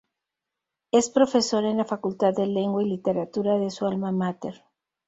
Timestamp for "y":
2.81-2.89